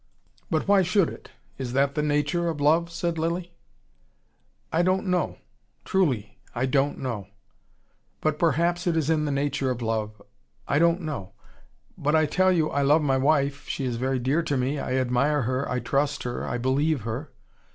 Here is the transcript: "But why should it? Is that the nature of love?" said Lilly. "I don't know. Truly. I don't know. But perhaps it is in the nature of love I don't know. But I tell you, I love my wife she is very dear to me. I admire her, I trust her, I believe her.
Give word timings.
"But 0.49 0.67
why 0.67 0.81
should 0.81 1.09
it? 1.09 1.29
Is 1.59 1.73
that 1.73 1.93
the 1.93 2.01
nature 2.01 2.49
of 2.49 2.59
love?" 2.59 2.89
said 2.89 3.19
Lilly. 3.19 3.53
"I 4.73 4.81
don't 4.81 5.05
know. 5.05 5.37
Truly. 5.85 6.39
I 6.55 6.65
don't 6.65 6.97
know. 6.97 7.27
But 8.19 8.39
perhaps 8.39 8.87
it 8.87 8.97
is 8.97 9.11
in 9.11 9.25
the 9.25 9.31
nature 9.31 9.69
of 9.69 9.79
love 9.83 10.19
I 10.67 10.79
don't 10.79 11.01
know. 11.01 11.33
But 11.99 12.15
I 12.15 12.25
tell 12.25 12.51
you, 12.51 12.71
I 12.71 12.81
love 12.81 13.03
my 13.03 13.19
wife 13.19 13.67
she 13.69 13.85
is 13.85 13.97
very 13.97 14.17
dear 14.17 14.41
to 14.41 14.57
me. 14.57 14.79
I 14.79 14.95
admire 14.95 15.43
her, 15.43 15.69
I 15.69 15.79
trust 15.79 16.23
her, 16.23 16.47
I 16.47 16.57
believe 16.57 17.01
her. 17.01 17.29